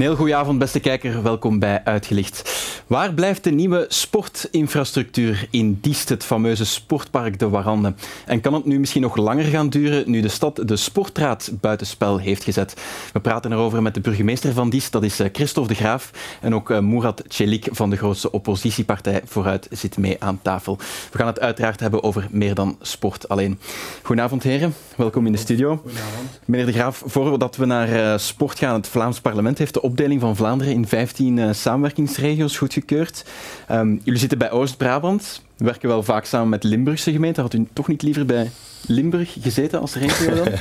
[0.00, 1.22] heel goede avond, beste kijker.
[1.22, 2.59] Welkom bij Uitgelicht.
[2.90, 7.94] Waar blijft de nieuwe sportinfrastructuur in Diest, het fameuze sportpark De Warande?
[8.26, 12.18] En kan het nu misschien nog langer gaan duren nu de stad de sportraad buitenspel
[12.18, 12.76] heeft gezet?
[13.12, 16.10] We praten erover met de burgemeester van Diest, dat is eh, Christophe de Graaf.
[16.40, 20.76] En ook eh, Murat Celik van de grootste oppositiepartij Vooruit zit mee aan tafel.
[21.10, 23.58] We gaan het uiteraard hebben over meer dan sport alleen.
[24.02, 24.74] Goedenavond, heren.
[24.96, 25.76] Welkom in de studio.
[25.76, 26.40] Goedenavond.
[26.44, 30.20] Meneer de Graaf, voordat we naar eh, sport gaan, het Vlaams parlement heeft de opdeling
[30.20, 33.24] van Vlaanderen in 15 samenwerkingsregio's goedgekeurd.
[33.70, 37.42] Um, jullie zitten bij Oost-Brabant, werken wel vaak samen met Limburgse gemeenten.
[37.42, 38.50] Had u toch niet liever bij
[38.86, 40.46] Limburg gezeten als regio dan?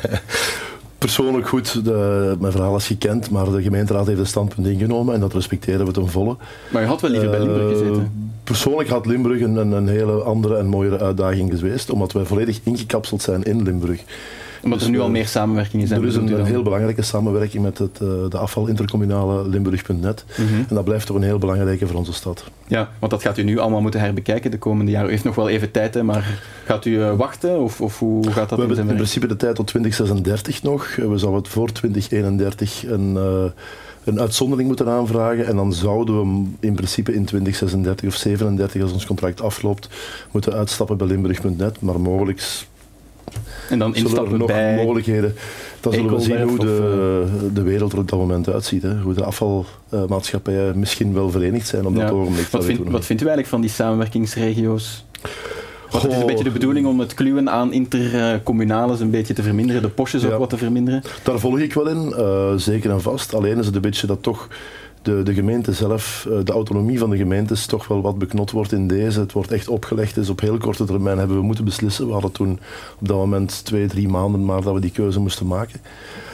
[0.98, 5.20] Persoonlijk goed, de, mijn verhaal is gekend, maar de gemeenteraad heeft een standpunt ingenomen en
[5.20, 6.38] dat respecteren we ten volle.
[6.72, 8.02] Maar je had wel liever bij Limburg gezeten?
[8.02, 8.08] Uh,
[8.44, 13.22] persoonlijk had Limburg een, een, hele andere en mooiere uitdaging geweest, omdat wij volledig ingekapseld
[13.22, 14.04] zijn in Limburg
[14.64, 16.02] omdat er nu al meer samenwerkingen zijn.
[16.02, 20.26] Er is een, een heel belangrijke samenwerking met het, uh, de afvalintercommunale Limburg.net.
[20.38, 20.66] Mm -hmm.
[20.70, 22.44] En dat blijft toch een heel belangrijke voor onze stad.
[22.68, 25.08] Ja, want dat gaat u nu allemaal moeten herbekijken de komende jaren.
[25.08, 28.32] U heeft nog wel even tijd, hè, maar gaat u uh, wachten of, of, hoe
[28.32, 28.60] gaat dat?
[28.60, 30.96] We hebben in principe de tijd tot 2036 nog.
[30.96, 33.14] We zouden het voor 2031 een...
[33.14, 33.44] Uh,
[34.04, 38.92] een uitzondering moeten aanvragen en dan zouden we in principe in 2036 of 37 als
[38.92, 39.90] ons contract afloopt
[40.32, 42.66] moeten uitstappen bij Limburg.net, maar mogelijk
[43.70, 45.36] en dan instappen nog bij mogelijkheden.
[45.80, 48.82] Dan zullen we zien hoe de, de wereld er op dat moment uitziet.
[48.82, 48.96] Hè.
[48.98, 52.02] Hoe de afvalmaatschappijen misschien wel verenigd zijn op ja.
[52.02, 52.48] dat ogenblik.
[52.48, 55.06] Wat, vind, wat vindt u eigenlijk van die samenwerkingsregio's?
[55.92, 59.44] Want het is een beetje de bedoeling om het kluwen aan intercommunales een beetje te
[59.44, 60.38] verminderen, de postjes ook Ja.
[60.38, 61.02] wat te verminderen.
[61.24, 63.34] Daar volg ik wel in, uh, zeker en vast.
[63.34, 64.48] Alleen is het een beetje dat toch
[65.02, 68.72] de, de gemeente zelf, uh, de autonomie van de gemeentes toch wel wat beknot wordt
[68.72, 69.20] in deze.
[69.20, 72.06] Het wordt echt opgelegd, dus op heel korte termijn hebben we moeten beslissen.
[72.06, 72.60] We hadden toen
[73.00, 75.82] op dat moment twee, drie maanden maar dat we die keuze moesten maken.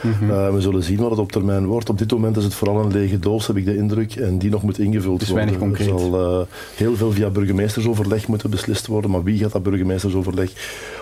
[0.02, 0.30] Mm -hmm.
[0.30, 1.88] uh, we zullen zien wat het op termijn wordt.
[1.88, 4.50] Op dit moment is het vooral een lege doos, heb ik de indruk, en die
[4.50, 5.48] nog moet ingevuld dus worden.
[5.48, 5.92] Weinig concreet.
[5.92, 10.50] Er zal uh, heel veel via burgemeestersoverleg moeten beslist worden, maar wie gaat dat burgemeestersoverleg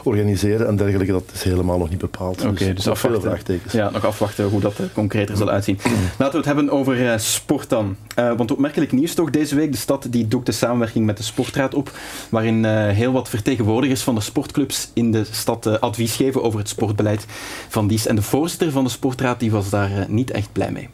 [0.06, 2.40] organiseren en dergelijke, dat is helemaal nog niet bepaald.
[2.40, 3.60] Oké, okay, dus, dus afwachten.
[3.72, 5.78] Ja, nog afwachten hoe dat concreter zal uitzien.
[6.18, 7.96] Laten we het hebben over sport dan.
[8.14, 9.72] want opmerkelijk nieuws toch deze week.
[9.72, 11.90] De stad die doekt de samenwerking met de Sportraad op,
[12.28, 17.26] waarin heel wat vertegenwoordigers van de sportclubs in de stad advies geven over het sportbeleid
[17.68, 18.06] van Dies.
[18.06, 20.88] En de voorzitter van de sportraad die was daar niet echt blij mee.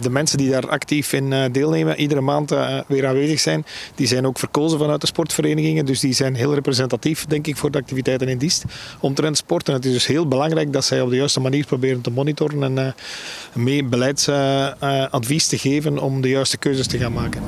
[0.00, 3.64] De mensen die daar actief in uh, deelnemen, iedere maand uh, weer aanwezig zijn,
[3.94, 5.86] die zijn ook verkozen vanuit de sportverenigingen.
[5.86, 8.64] Dus die zijn heel representatief, denk ik, voor de activiteiten in Diest
[9.00, 9.68] omtrent sport.
[9.68, 12.62] En het is dus heel belangrijk dat zij op de juiste manier proberen te monitoren
[12.62, 12.92] en uh,
[13.64, 17.42] mee beleidsadvies te geven om de juiste keuzes te gaan maken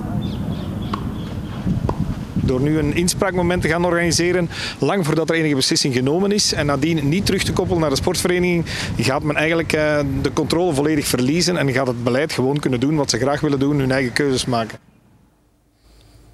[2.50, 6.66] door nu een inspraakmoment te gaan organiseren, lang voordat er enige beslissing genomen is, en
[6.66, 8.64] nadien niet terug te koppelen naar de sportvereniging,
[8.98, 12.96] gaat men eigenlijk uh, de controle volledig verliezen en gaat het beleid gewoon kunnen doen
[12.96, 14.78] wat ze graag willen doen, hun eigen keuzes maken.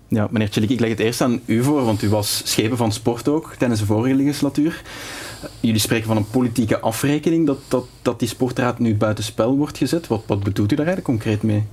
[0.09, 2.93] Ja, meneer Tjelik, ik leg het eerst aan u voor, want u was schepen van
[2.93, 4.83] sport ook tijdens de vorige legislatuur.
[5.61, 10.07] Jullie spreken van een politieke afrekening dat, dat, dat die sportraad nu buitenspel wordt gezet.
[10.07, 11.65] Wat, wat bedoelt u daar eigenlijk concreet mee?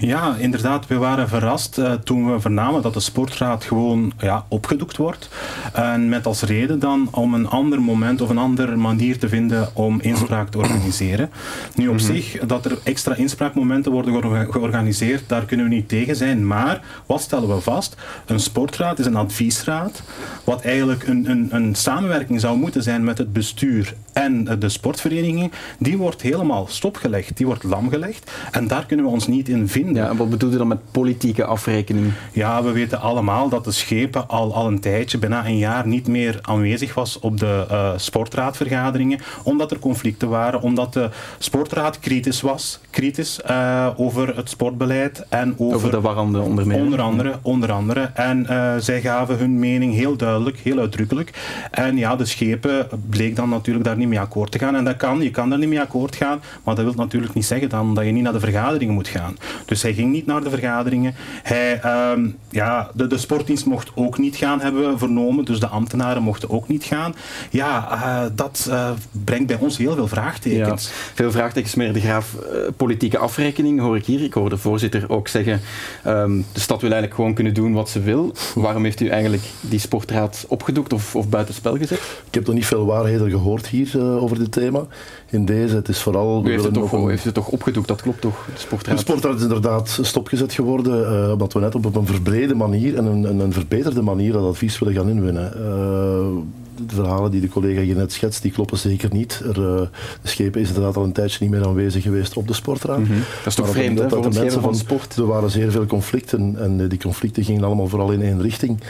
[0.00, 0.86] Ja, inderdaad.
[0.86, 5.28] We waren verrast uh, toen we vernamen dat de sportraad gewoon ja, opgedoekt wordt.
[5.72, 9.68] En met als reden dan om een ander moment of een andere manier te vinden
[9.72, 11.30] om inspraak te organiseren.
[11.74, 12.06] Nu op mm -hmm.
[12.06, 16.46] zich, dat er extra inspraakmomenten worden georganiseerd, daar kunnen we niet tegen zijn.
[16.46, 17.96] Maar wat stellen we vast?
[18.26, 20.02] Een sportraad is een adviesraad,
[20.44, 25.52] wat eigenlijk een, een, een samenwerking zou moeten zijn met het bestuur en de sportverenigingen.
[25.78, 28.30] Die wordt helemaal stopgelegd, die wordt lamgelegd.
[28.50, 29.88] En daar kunnen we ons niet in vinden.
[29.92, 32.12] Ja, en wat bedoelt u dan met politieke afrekening?
[32.32, 36.06] Ja, we weten allemaal dat de schepen al, al een tijdje, bijna een jaar, niet
[36.06, 42.40] meer aanwezig was op de uh, sportraadvergaderingen, omdat er conflicten waren, omdat de sportraad kritisch
[42.40, 46.78] was, kritisch uh, over het sportbeleid en over, over de warande onder meer.
[46.78, 48.10] Onder andere, onder andere.
[48.14, 51.30] En uh, zij gaven hun mening heel duidelijk, heel uitdrukkelijk.
[51.70, 54.76] En ja, de schepen bleek dan natuurlijk daar niet mee akkoord te gaan.
[54.76, 57.44] En dat kan, je kan daar niet mee akkoord gaan, maar dat wil natuurlijk niet
[57.44, 59.36] zeggen dan dat je niet naar de vergaderingen moet gaan.
[59.64, 61.14] Dus hij ging niet naar de vergaderingen.
[61.42, 61.80] Hij,
[62.12, 65.44] um, ja, de, de sportdienst mocht ook niet gaan, hebben we vernomen.
[65.44, 67.14] Dus de ambtenaren mochten ook niet gaan.
[67.50, 68.90] Ja, uh, dat uh,
[69.24, 70.84] brengt bij ons heel veel vraagtekens.
[70.84, 72.34] Ja, veel vraagtekens, meneer De Graaf.
[72.34, 74.22] Uh, politieke afrekening hoor ik hier.
[74.22, 75.60] Ik hoor de voorzitter ook zeggen,
[76.06, 78.32] um, de stad wil eigenlijk gewoon kunnen doen wat ze wil.
[78.54, 82.00] Waarom heeft u eigenlijk die sportraad opgedoekt of, of buitenspel gezet?
[82.26, 84.86] Ik heb nog niet veel waarheden gehoord hier over dit thema.
[85.30, 86.46] In deze, het is vooral...
[86.46, 87.08] U heeft het, toch, een...
[87.08, 88.46] heeft het toch opgedoekt, dat klopt toch?
[88.54, 92.06] De sportraad, de sportraad is inderdaad stopgezet geworden, uh, omdat we net op, op een
[92.06, 95.52] verbrede manier en een, een, een verbeterde manier dat advies willen gaan inwinnen.
[95.56, 96.42] Uh,
[96.86, 99.42] de verhalen die de collega hier net schetst, die kloppen zeker niet.
[99.44, 99.80] Er, uh,
[100.22, 102.98] de schepen is inderdaad al een tijdje niet meer aanwezig geweest op de sportraad.
[102.98, 103.18] Mm -hmm.
[103.18, 105.16] Dat is toch maar vreemd, dat, de mensen van sport?
[105.16, 108.80] Er waren zeer veel conflicten en die conflicten gingen allemaal vooral in één richting.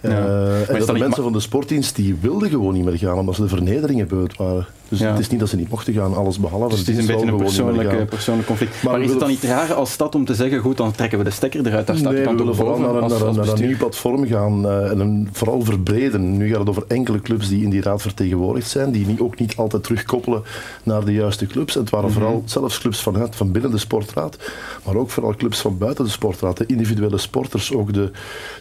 [0.00, 0.10] Ja.
[0.10, 3.34] Uh, en dat de mensen van de sportdienst die wilden gewoon niet meer gaan omdat
[3.34, 4.66] ze de vernederingen beu waren.
[4.88, 5.10] Dus ja.
[5.10, 6.68] het is niet dat ze niet mochten gaan, alles behalve.
[6.68, 8.82] Dus het is een beetje een persoonlijk, persoonlijk conflict.
[8.82, 11.18] Maar, maar is het dan niet raar als stad om te zeggen, goed, dan trekken
[11.18, 13.48] we de stekker eruit, daar staat nee, we willen vooral naar, als, naar, als naar
[13.48, 16.36] een nieuw platform gaan uh, en een, vooral verbreden.
[16.36, 19.38] Nu gaat het over enkele clubs die in die raad vertegenwoordigd zijn, die niet, ook
[19.38, 20.42] niet altijd terugkoppelen
[20.82, 21.74] naar de juiste clubs.
[21.74, 22.22] En het waren mm -hmm.
[22.22, 24.36] vooral zelfs clubs vanuit, van binnen de sportraad,
[24.84, 26.56] maar ook vooral clubs van buiten de sportraad.
[26.56, 28.10] De individuele sporters, ook de,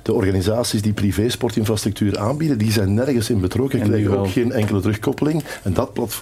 [0.02, 5.44] de organisaties die privé-sportinfrastructuur aanbieden, die zijn nergens in betrokken, krijgen ook geen enkele terugkoppeling.
[5.64, 6.16] En dat platform,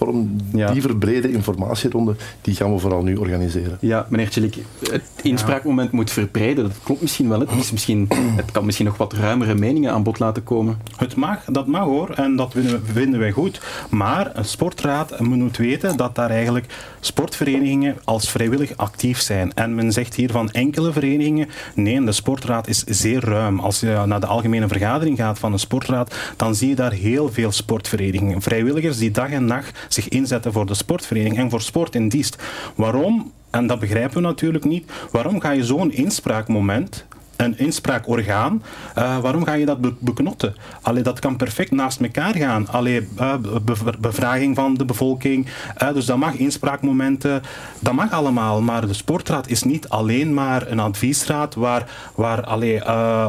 [0.52, 0.72] ja.
[0.72, 3.78] die verbrede informatieronde, die gaan we vooral nu organiseren.
[3.80, 4.56] Ja, meneer Tjelik,
[4.90, 7.40] het inspraakmoment moet verbreden, dat klopt misschien wel.
[7.40, 10.78] Het, is misschien, het kan misschien nog wat ruimere meningen aan bod laten komen.
[10.96, 13.60] Het mag, dat mag hoor, en dat vinden, vinden wij goed.
[13.90, 16.66] Maar een sportraad moet weten dat daar eigenlijk
[17.00, 19.54] sportverenigingen als vrijwillig actief zijn.
[19.54, 23.60] En men zegt hier van enkele verenigingen, nee, de sportraad is zeer ruim.
[23.60, 27.32] Als je naar de algemene vergadering gaat van een sportraad, dan zie je daar heel
[27.32, 28.42] veel sportverenigingen.
[28.42, 32.42] Vrijwilligers die dag en nacht zich inzetten voor de sportvereniging en voor sport in Diest.
[32.74, 33.32] Waarom?
[33.50, 34.90] En dat begrijpen we natuurlijk niet.
[35.10, 37.06] Waarom ga je zo'n inspraakmoment
[37.36, 38.62] een inspraakorgaan.
[38.98, 40.54] Uh, waarom ga je dat be beknotten?
[40.82, 42.68] Allee, dat kan perfect naast elkaar gaan.
[42.68, 43.34] Allee, uh,
[43.64, 45.46] be bevraging van de bevolking.
[45.82, 47.42] Uh, dus dat mag inspraakmomenten.
[47.80, 48.62] Dat mag allemaal.
[48.62, 52.84] Maar de sportraad is niet alleen maar een adviesraad waar, waar allee,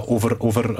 [0.05, 0.75] over, over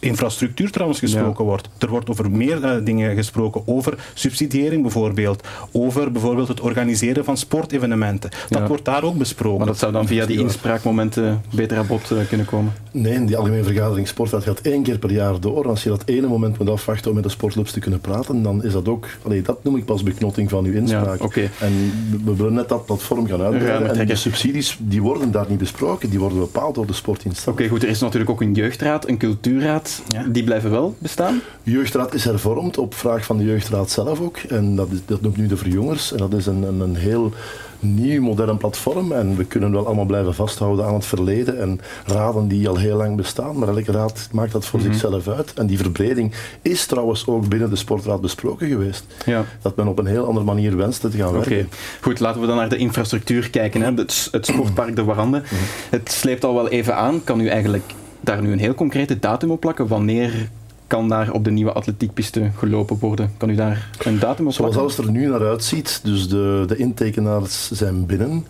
[0.00, 1.50] infrastructuur trouwens gesproken ja.
[1.50, 1.68] wordt.
[1.78, 3.62] Er wordt over meer dingen gesproken.
[3.66, 5.46] Over subsidiëring bijvoorbeeld.
[5.72, 8.30] Over bijvoorbeeld het organiseren van sportevenementen.
[8.48, 8.66] Dat ja.
[8.66, 9.58] wordt daar ook besproken.
[9.58, 12.55] Maar dat zou dan via die inspraakmomenten beter aan bod kunnen komen.
[12.90, 15.68] Nee, die algemene vergadering sportraad gaat één keer per jaar door.
[15.68, 18.64] Als je dat ene moment moet afwachten om met de sportclubs te kunnen praten, dan
[18.64, 21.18] is dat ook, allee, dat noem ik pas beknotting van uw inspraak.
[21.18, 21.50] Ja, okay.
[21.60, 21.92] En
[22.24, 23.96] we willen net dat platform gaan uitbreiden.
[23.96, 27.52] En de subsidies, die worden daar niet besproken, die worden bepaald door de sportinstelling.
[27.52, 27.82] Oké, okay, goed.
[27.82, 30.02] Er is natuurlijk ook een jeugdraad, een cultuurraad.
[30.08, 30.24] Ja.
[30.28, 31.40] Die blijven wel bestaan?
[31.62, 34.36] Jeugdraad is hervormd op vraag van de jeugdraad zelf ook.
[34.36, 36.12] En dat, is, dat noemt nu de verjongers.
[36.12, 37.32] En dat is een, een, een heel
[37.80, 39.12] nieuw, modern platform.
[39.12, 42.96] En we kunnen wel allemaal blijven vasthouden aan het verleden en raden die al heel
[42.96, 43.58] lang bestaan.
[43.58, 44.94] Maar elke raad maakt dat voor mm -hmm.
[44.94, 45.54] zichzelf uit.
[45.54, 49.04] En die verbreding is trouwens ook binnen de sportraad besproken geweest.
[49.24, 49.44] Ja.
[49.62, 51.52] Dat men op een heel andere manier wenste te gaan werken.
[51.52, 51.68] Okay.
[52.00, 53.80] Goed, laten we dan naar de infrastructuur kijken.
[53.80, 53.92] Hè.
[53.92, 55.38] Het, het sportpark De Warande.
[55.38, 55.58] Mm -hmm.
[55.90, 57.24] Het sleept al wel even aan.
[57.24, 59.86] Kan u eigenlijk daar nu een heel concrete datum op plakken?
[59.86, 60.48] Wanneer
[60.86, 63.32] kan daar op de nieuwe atletiekpiste gelopen worden?
[63.36, 66.76] Kan u daar een datum op Zoals alles er nu naar uitziet, dus de, de
[66.76, 68.46] intekenaars zijn binnen.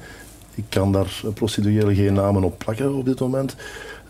[0.54, 3.56] Ik kan daar procedureel geen namen op plakken op dit moment.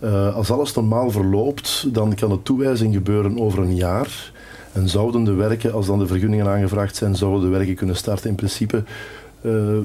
[0.01, 4.33] Uh, als alles normaal verloopt, dan kan de toewijzing gebeuren over een jaar.
[4.73, 8.31] En zouden de werken, als dan de vergunningen aangevraagd zijn, zouden de werken kunnen starten
[8.31, 8.83] in principe
[9.43, 9.79] uh,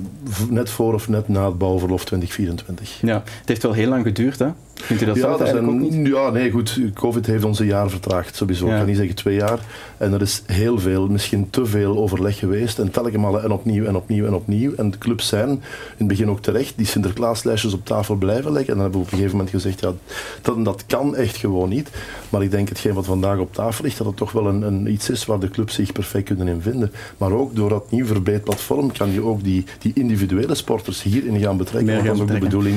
[0.50, 3.02] net voor of net na het bouwverlof 2024.
[3.02, 4.48] Ja, het heeft wel heel lang geduurd, hè?
[4.74, 6.08] Vindt u dat ja, dat zijn, ook niet?
[6.08, 6.80] Ja, nee, goed.
[6.94, 8.66] COVID heeft ons een jaar vertraagd, sowieso.
[8.66, 8.72] Ja.
[8.72, 9.60] Ik kan niet zeggen twee jaar.
[9.98, 12.80] En er is heel veel, misschien te veel overleg geweest.
[12.80, 14.74] En telkens en opnieuw en opnieuw en opnieuw.
[14.76, 15.62] En de clubs zijn in
[15.98, 18.74] het begin ook terecht die Sinterklaaslijstjes op tafel blijven leggen.
[18.74, 19.94] En dan hebben we op een gegeven moment gezegd, ja,
[20.42, 21.90] dat, dat kan echt gewoon niet.
[22.30, 24.92] Maar ik denk hetgeen wat vandaag op tafel ligt, dat het toch wel een, een
[24.92, 26.92] iets is waar de clubs zich perfect kunnen in vinden.
[27.18, 31.40] Maar ook door dat nieuw verbreed platform kan je ook die, die individuele sporters hierin
[31.40, 31.94] gaan betrekken.
[31.94, 32.76] Meer dat is ook de bedoeling.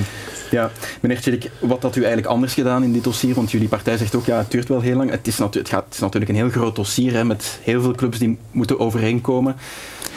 [0.50, 3.34] Ja, meneer Tjelik, wat had u eigenlijk anders gedaan in dit dossier?
[3.34, 5.10] Want jullie partij zegt ook, ja, het duurt wel heel lang.
[5.10, 7.94] Het is, het gaat, het is natuurlijk een heel groot dossier hè, met heel veel
[7.94, 9.56] clubs die moeten overeenkomen.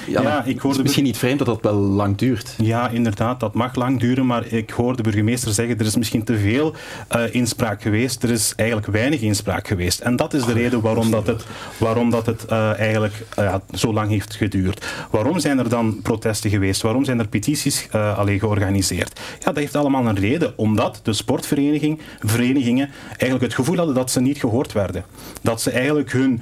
[0.08, 2.56] Ja, ja ik hoorde misschien niet vreemd dat dat wel lang duurt.
[2.58, 6.24] Ja, inderdaad, dat mag lang duren, maar ik hoor de burgemeester zeggen er is misschien
[6.24, 6.76] te veel
[7.16, 8.24] uh, inspraak geweest.
[8.24, 10.00] Er is eigenlijk weinig inspraak geweest.
[10.00, 11.46] En dat is de reden waarom dat het,
[11.78, 14.86] waarom dat het uh, eigenlijk uh, zo lang heeft geduurd.
[15.12, 16.82] Waarom zijn er dan protesten geweest?
[16.82, 19.20] Waarom zijn er petities alleen georganiseerd?
[19.40, 20.54] Ja, dat heeft allemaal een reden.
[20.58, 25.06] Omdat de sportvereniging, verenigingen eigenlijk het gevoel hadden dat ze niet gehoord werden.
[25.42, 26.42] Dat ze eigenlijk hun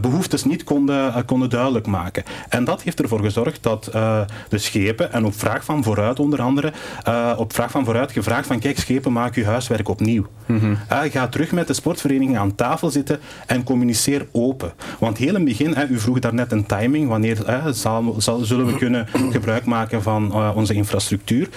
[0.00, 2.22] behoeftes niet konden, konden duidelijk maken.
[2.48, 6.42] En dat heeft ervoor gezorgd dat uh, de schepen, en op vraag van vooruit onder
[6.42, 6.72] andere,
[7.08, 10.26] uh, op vraag van vooruit gevraagd van kijk schepen, maak je huiswerk opnieuw.
[10.46, 10.78] Mm -hmm.
[10.92, 14.72] uh, ga terug met de sportvereniging aan tafel zitten en communiceer open.
[14.98, 18.76] Want heel in het begin, u vroeg daarnet een timing, wanneer zal, zal, zullen we
[18.76, 21.48] kunnen gebruik maken van onze infrastructuur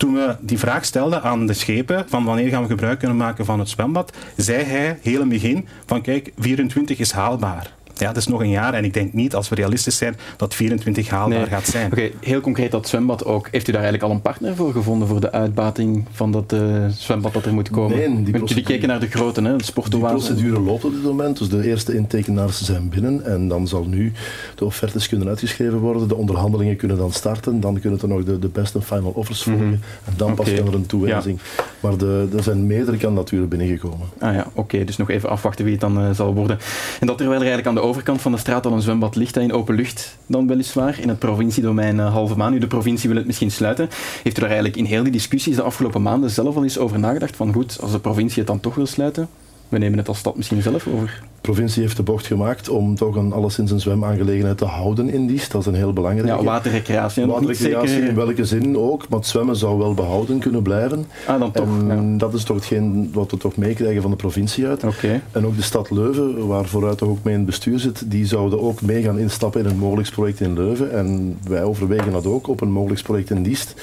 [0.00, 3.44] toen we die vraag stelden aan de schepen van wanneer gaan we gebruik kunnen maken
[3.44, 7.78] van het zwembad, zei hij heel in het begin van kijk, 24 is haalbaar.
[8.00, 10.54] Ja, het is nog een jaar en ik denk niet, als we realistisch zijn, dat
[10.54, 11.92] 24 haalbaar gaat zijn.
[11.92, 13.48] Oké, heel concreet dat zwembad ook.
[13.50, 16.86] Heeft u daar eigenlijk al een partner voor gevonden voor de uitbating van dat uh,
[16.88, 17.96] zwembad dat er moet komen?
[17.96, 20.14] Nee, die Want jullie keken naar de grote, hè, de sportoase.
[20.14, 23.84] De procedure loopt op dit moment, dus de eerste intekenaars zijn binnen en dan zal
[23.84, 24.12] nu
[24.54, 28.38] de offertes kunnen uitgeschreven worden, de onderhandelingen kunnen dan starten, dan kunnen er nog de,
[28.38, 29.80] de best en final offers volgen mm -hmm.
[30.04, 31.38] en dan pas kan er een toewijzing.
[31.56, 31.64] Ja.
[31.80, 34.06] Maar de, er zijn meerdere kandidaturen binnengekomen.
[34.18, 36.58] Ah ja, oké, dus nog even afwachten wie het dan uh, zal worden.
[37.00, 39.36] En dat terwijl er eigenlijk aan de overkant van de straat al een zwembad ligt,
[39.36, 42.52] in open lucht dan weliswaar, in het provinciedomein uh, Halve Maan.
[42.52, 43.88] Nu, de provincie wil het misschien sluiten.
[44.22, 46.98] Heeft u daar eigenlijk in heel die discussies de afgelopen maanden zelf al eens over
[46.98, 47.36] nagedacht?
[47.36, 49.28] Van goed, als de provincie het dan toch wil sluiten,
[49.70, 51.22] we nemen het als stad misschien zelf over.
[51.34, 55.26] De provincie heeft de bocht gemaakt om toch een, alleszins een zwemaangelegenheid te houden in
[55.26, 55.52] Diest.
[55.52, 56.36] Dat is een heel belangrijke.
[56.36, 57.26] Ja, waterrecreatie.
[57.26, 58.08] Waterrecreatie zeker...
[58.08, 61.06] in welke zin ook, maar het zwemmen zou wel behouden kunnen blijven.
[61.26, 61.88] Ah, dan toch.
[61.88, 64.84] En dat is toch hetgeen wat we toch meekrijgen van de provincie uit.
[64.84, 65.20] Okay.
[65.32, 68.26] En ook de stad Leuven, waar vooruit toch ook mee in het bestuur zit, die
[68.26, 70.92] zouden ook mee gaan instappen in een mogelijksproject in Leuven.
[70.92, 73.74] En wij overwegen dat ook op een mogelijksproject in Diest.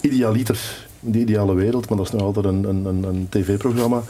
[0.00, 4.02] Idealiter de ideale wereld, maar dat is nog altijd een, een, een, een tv-programma,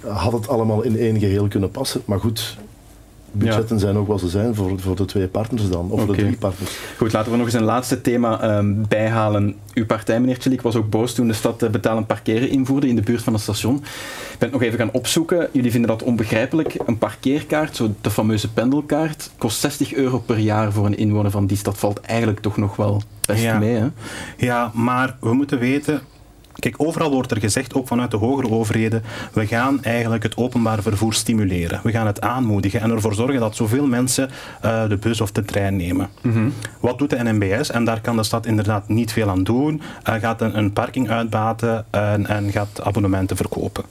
[0.00, 2.02] had het allemaal in één geheel kunnen passen.
[2.04, 2.56] Maar goed,
[3.32, 3.82] budgetten ja.
[3.82, 6.16] zijn ook wat ze zijn voor, voor de twee partners dan, of okay.
[6.16, 6.70] de drie partners.
[6.96, 9.56] Goed, laten we nog eens een laatste thema um, bijhalen.
[9.74, 12.96] Uw partij, meneer Tjelik, was ook boos toen de stad uh, betalend parkeren invoerde in
[12.96, 13.76] de buurt van het station.
[13.76, 15.48] Ik ben het nog even gaan opzoeken.
[15.52, 16.76] Jullie vinden dat onbegrijpelijk.
[16.86, 21.46] Een parkeerkaart, zo de fameuze pendelkaart, kost 60 euro per jaar voor een inwoner van
[21.46, 21.78] die stad.
[21.78, 23.58] Valt eigenlijk toch nog wel best ja.
[23.58, 23.88] mee, hè?
[24.36, 26.00] Ja, maar we moeten weten,
[26.58, 30.82] Kijk, overal wordt er gezegd, ook vanuit de hogere overheden, we gaan eigenlijk het openbaar
[30.82, 31.80] vervoer stimuleren.
[31.82, 34.30] We gaan het aanmoedigen en ervoor zorgen dat zoveel mensen
[34.64, 36.08] uh, de bus of de trein nemen.
[36.22, 36.52] Mm -hmm.
[36.80, 37.70] Wat doet de NMBS?
[37.70, 39.82] En daar kan de stad inderdaad niet veel aan doen.
[40.08, 43.84] Uh, gaat een, een, parking uitbaten en, en gaat abonnementen verkopen.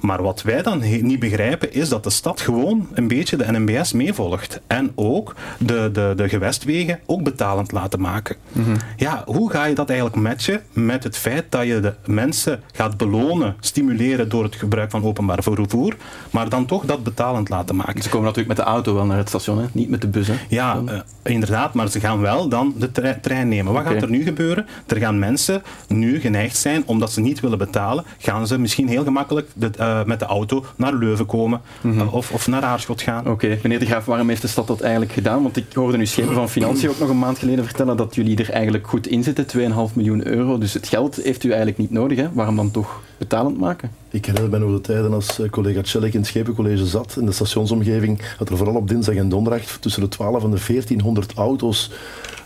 [0.00, 3.92] Maar wat wij dan niet begrijpen is dat de stad gewoon een beetje de NMBS
[3.92, 4.60] meevolgt.
[4.66, 8.36] En ook de, de, de gewestwegen ook betalend laten maken.
[8.52, 8.76] Mm -hmm.
[8.96, 12.96] Ja, hoe ga je dat eigenlijk matchen met het feit dat je de mensen gaat
[12.96, 15.96] belonen, stimuleren door het gebruik van openbaar vervoer,
[16.30, 18.02] maar dan toch dat betalend laten maken?
[18.02, 19.66] Ze komen natuurlijk met de auto wel naar het station, hè?
[19.72, 20.26] niet met de bus.
[20.26, 20.34] Hè?
[20.48, 23.72] Ja, uh, inderdaad, maar ze gaan wel dan de tre trein nemen.
[23.72, 23.92] Wat okay.
[23.92, 24.66] gaat er nu gebeuren?
[24.86, 29.04] Er gaan mensen nu geneigd zijn, omdat ze niet willen betalen, gaan ze misschien heel
[29.04, 31.94] gemakkelijk de, uh, met de auto naar Leuven komen Mhm.
[31.94, 32.08] mm -hmm.
[32.08, 33.20] of, of, naar Aarschot gaan.
[33.20, 33.58] Oké, okay.
[33.62, 35.42] meneer De Graaf, waarom heeft de stad dat eigenlijk gedaan?
[35.42, 38.36] Want ik hoorde nu Schepen van Financiën ook nog een maand geleden vertellen dat jullie
[38.36, 40.58] er eigenlijk goed in zitten, 2,5 miljoen euro.
[40.58, 42.18] Dus het geld heeft u eigenlijk niet nodig.
[42.18, 42.28] Hè?
[42.32, 43.90] Waarom dan toch betalend maken?
[44.10, 47.32] Ik herinner me nog de tijden als collega Tjellik in het Schepencollege zat, in de
[47.32, 51.90] stationsomgeving, dat er vooral op dinsdag en donderdag tussen de 12 en de 1400 auto's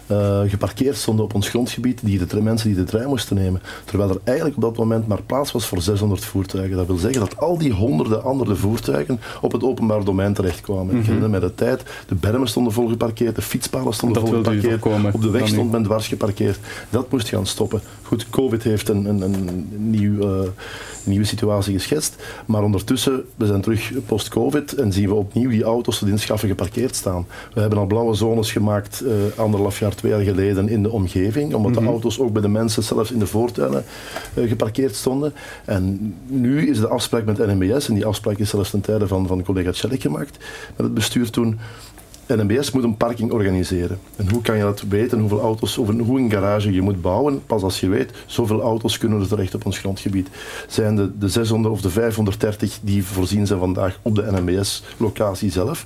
[0.06, 3.62] uh, geparkeerd stonden op ons grondgebied, die de mensen die de trein moesten nemen.
[3.84, 6.76] Terwijl er eigenlijk op dat moment maar plaats was voor 600 voertuigen.
[6.76, 10.84] Dat wil zeggen dat al die honderden andere voertuigen op het openbaar domein terechtkwamen.
[10.84, 11.00] Mm -hmm.
[11.00, 14.42] Ik herinner me de tijd, de bermen stonden vol geparkeerd, de fietspalen stonden dat vol
[14.42, 16.58] geparkeerd, op de weg stond men dwars geparkeerd.
[16.90, 17.80] Dat moest gaan stoppen.
[18.02, 20.48] Goed, COVID heeft een, een, een nieuw, uh,
[21.04, 25.98] nieuwe situatie geschetst, maar ondertussen, we zijn terug post-COVID en zien we opnieuw die auto's
[25.98, 27.26] te inschaffen geparkeerd staan.
[27.54, 31.54] We hebben al blauwe zones gemaakt uh, anderhalf jaar twee jaar geleden in de omgeving,
[31.54, 31.86] omdat mm -hmm.
[31.86, 33.84] de auto's ook bij de mensen zelfs in de voortuinen
[34.34, 35.32] uh, geparkeerd stonden.
[35.64, 39.26] En nu is de afspraak met NMBS, en die afspraak is zelfs ten tijde van,
[39.26, 40.38] van collega Tjellik gemaakt,
[40.76, 41.58] met het bestuur toen,
[42.26, 43.98] NMBS moet een parking organiseren.
[44.16, 47.42] En hoe kan je dat weten, hoeveel auto's, of hoe een garage je moet bouwen?
[47.46, 50.28] Pas als je weet, zoveel auto's kunnen er terecht op ons grondgebied.
[50.68, 55.84] Zijn de, de 600 of de 530 die voorzien zijn vandaag op de NMBS-locatie zelf.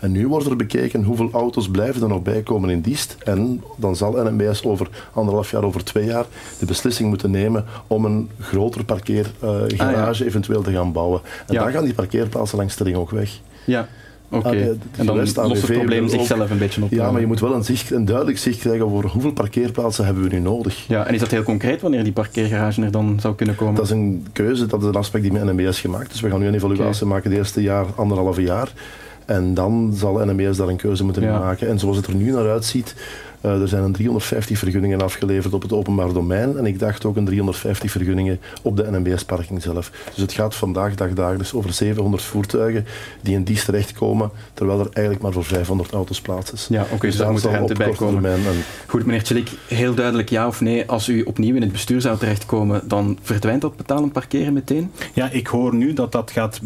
[0.00, 3.16] En nu wordt er bekeken hoeveel auto's blijven er nog bijkomen in Diest.
[3.24, 6.26] En dan zal NMBS over anderhalf jaar, over twee jaar,
[6.58, 10.24] de beslissing moeten nemen om een groter parkeergarage uh, ah, ja.
[10.24, 11.20] eventueel te gaan bouwen.
[11.46, 11.62] En ja.
[11.62, 13.40] dan gaan die parkeerplaatsen langs de ring ook weg.
[13.64, 13.88] Ja.
[14.30, 14.62] Oké, okay.
[14.62, 16.90] ah, en dan lost het probleem zichzelf een beetje op.
[16.90, 20.22] Ja, maar je moet wel een, zicht, een duidelijk zicht krijgen over hoeveel parkeerplaatsen hebben
[20.22, 20.84] we nu nodig.
[20.88, 23.74] Ja, en is dat heel concreet wanneer die parkeergarage er dan zou kunnen komen?
[23.74, 26.20] Dat is een keuze, dat is een aspect die met NMBS gemaakt is.
[26.20, 27.14] We gaan nu een evaluatie okay.
[27.14, 28.72] maken, het eerste jaar, anderhalve jaar.
[29.24, 31.38] En dan zal NMBS daar een keuze moeten ja.
[31.38, 31.68] maken.
[31.68, 32.94] En zoals het er nu naar uitziet,
[33.40, 36.56] uh, er zijn een 350 vergunningen afgeleverd op het openbaar domein.
[36.56, 39.90] En ik dacht ook een 350 vergunningen op de NMBS-parking zelf.
[40.14, 42.86] Dus het gaat vandaag dagdagelijks over 700 voertuigen
[43.20, 46.66] die in Diest terechtkomen, terwijl er eigenlijk maar voor 500 auto's plaats is.
[46.70, 48.32] Ja, oké, okay, dus daar moet ruimte bij komen.
[48.32, 48.40] En...
[48.86, 50.86] Goed, meneer Tjelik, heel duidelijk ja of nee.
[50.86, 54.90] Als u opnieuw in het bestuur zou terechtkomen, dan verdwijnt dat betalend parkeren meteen?
[55.12, 56.60] Ja, ik hoor nu dat dat gaat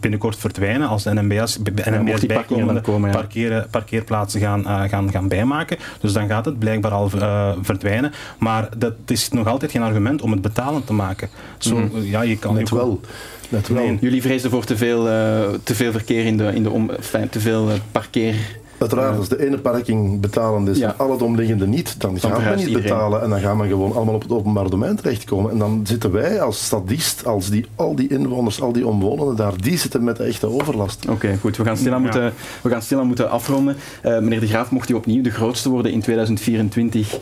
[0.00, 3.16] binnenkort verdwijnen als de NMBS, NMBS ja, bijkomende komen, ja.
[3.16, 5.76] parkeren, parkeerplaatsen gaan, uh, gaan, gaan bijmaken.
[6.00, 8.12] Dus dan gaat het blijkbaar al uh, verdwijnen.
[8.38, 11.28] Maar dat is nog altijd geen argument om het betalend te maken.
[11.58, 11.90] Zo, mm.
[12.02, 13.00] ja, je kan Net wel.
[13.48, 13.84] Net wel.
[13.84, 13.98] Nee.
[14.00, 17.28] Jullie vrezen voor te veel, eh, te veel verkeer in de, in de om, enfin,
[17.28, 18.34] te veel eh, parkeer.
[18.78, 20.88] Uiteraard, als de ene parking betalend is Ja.
[20.88, 22.88] en alle de omliggende niet, dan, gaat men verhuist niet iedereen.
[22.92, 25.50] betalen en dan gaan we gewoon allemaal op het openbaar domein terechtkomen.
[25.50, 29.52] En dan zitten wij als stadist, als die, al die inwoners, al die omwonenden daar,
[29.62, 31.08] die zitten met de echte overlast.
[31.08, 31.56] Oké, goed.
[31.56, 32.04] We gaan stilaan Ja.
[32.04, 33.76] moeten, we gaan stilaan moeten afronden.
[34.02, 37.18] Eh, meneer De Graaf, mocht u opnieuw de grootste worden in 2024,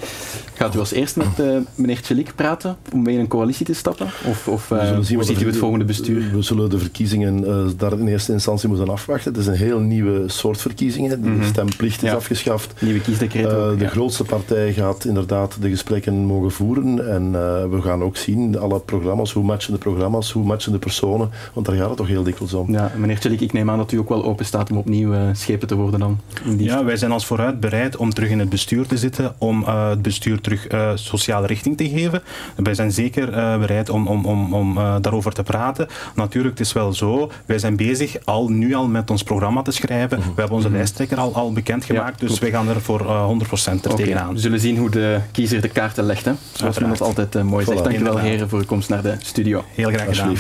[0.55, 3.75] gaat u als eerst met eh, meneer Tjelik praten om mee in een coalitie te
[3.75, 4.07] stappen?
[4.29, 6.31] Of, of eh, We zullen zien hoe wat ziet u het volgende bestuur?
[6.33, 9.33] We zullen de verkiezingen eh, daar in eerste instantie moeten afwachten.
[9.33, 11.23] Het is een heel nieuwe soort verkiezingen.
[11.23, 11.53] De Mhm.
[11.53, 12.15] stemplicht is Ja.
[12.17, 12.75] afgeschaft.
[12.81, 13.89] Nieuwe kiesdecreet Eh, de ja.
[13.89, 17.11] grootste partij gaat inderdaad de gesprekken mogen voeren.
[17.13, 20.79] En eh, we gaan ook zien, alle programma's, hoe matchen de programma's, hoe matchen de
[20.79, 21.31] personen.
[21.53, 22.73] Want daar gaat het toch heel dikwijls om.
[22.73, 25.21] Ja, meneer Tjelik, ik neem aan dat u ook wel open staat om opnieuw eh,
[25.33, 26.21] schepen te worden dan.
[26.45, 29.35] In die Ja, wij zijn als vooruit bereid om terug in het bestuur te zitten,
[29.39, 32.23] om eh, het bestuur terug eh, sociale richting te geven.
[32.57, 35.87] Wij zijn zeker eh, bereid om, om, om, om eh, daarover te praten.
[36.15, 39.71] Natuurlijk, het is wel zo, wij zijn bezig al, nu al met ons programma te
[39.73, 40.19] schrijven.
[40.19, 43.65] We hebben onze lijsttrekker al, al bekendgemaakt, Ja, dus wij gaan er voor eh, 100%
[43.65, 44.33] er Oké, tegenaan.
[44.35, 46.25] We zullen zien hoe de kiezer de kaarten legt.
[46.25, 46.33] Hè?
[46.53, 47.79] Zoals men dat altijd eh, mooi zegt.
[47.79, 47.83] Voilà.
[47.83, 48.33] Dankjewel Inderdaad.
[48.33, 49.65] heren voor uw komst naar de studio.
[49.75, 50.37] Heel graag gedaan.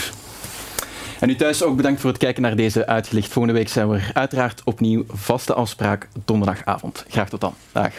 [1.20, 3.32] En u thuis ook bedankt voor het kijken naar deze uitgelicht.
[3.32, 7.04] Volgende week zijn we er uiteraard opnieuw vaste afspraak donderdagavond.
[7.08, 7.54] Graag tot dan.
[7.72, 7.92] Dag.